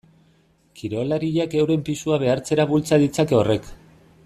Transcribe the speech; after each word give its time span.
Kirolariak 0.79 1.53
euren 1.59 1.85
pisua 1.91 2.19
behartzera 2.25 2.67
bultza 2.73 3.01
ditzake 3.05 3.39
horrek. 3.43 3.71